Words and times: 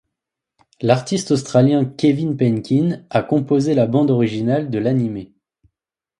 L’artiste 0.81 1.29
australien 1.29 1.85
Kevin 1.85 2.35
Penkin 2.35 3.03
a 3.11 3.21
composé 3.21 3.75
la 3.75 3.85
bande 3.85 4.09
originale 4.09 4.71
de 4.71 4.79
l’anime. 4.79 5.25